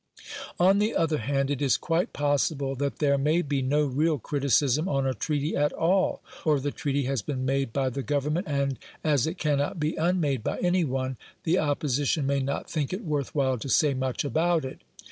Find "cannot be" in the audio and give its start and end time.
9.37-9.95